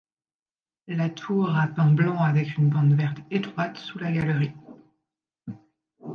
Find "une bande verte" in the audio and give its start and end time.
2.57-3.19